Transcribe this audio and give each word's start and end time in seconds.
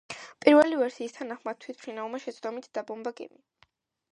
პირველი 0.45 0.77
ვერსიის 0.79 1.13
თანახმად, 1.17 1.59
თვითმფრინავმა 1.65 2.23
შეცდომით 2.25 2.67
დაბომბა 2.79 3.17
გემი. 3.21 3.41